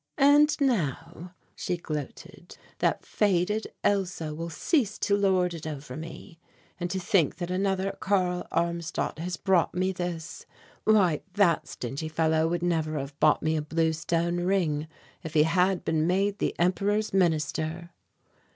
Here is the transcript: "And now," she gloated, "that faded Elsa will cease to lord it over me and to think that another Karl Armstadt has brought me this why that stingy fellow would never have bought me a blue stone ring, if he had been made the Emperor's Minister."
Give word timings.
"And 0.17 0.59
now," 0.59 1.35
she 1.55 1.77
gloated, 1.77 2.57
"that 2.79 3.05
faded 3.05 3.67
Elsa 3.83 4.33
will 4.33 4.49
cease 4.49 4.97
to 4.97 5.15
lord 5.15 5.53
it 5.53 5.67
over 5.67 5.95
me 5.95 6.39
and 6.79 6.89
to 6.89 6.99
think 6.99 7.35
that 7.35 7.51
another 7.51 7.95
Karl 7.99 8.47
Armstadt 8.51 9.19
has 9.19 9.37
brought 9.37 9.75
me 9.75 9.91
this 9.91 10.47
why 10.85 11.21
that 11.35 11.67
stingy 11.67 12.07
fellow 12.09 12.47
would 12.47 12.63
never 12.63 12.97
have 12.97 13.13
bought 13.19 13.43
me 13.43 13.55
a 13.55 13.61
blue 13.61 13.93
stone 13.93 14.37
ring, 14.37 14.87
if 15.21 15.35
he 15.35 15.43
had 15.43 15.85
been 15.85 16.07
made 16.07 16.39
the 16.39 16.55
Emperor's 16.57 17.13
Minister." 17.13 17.91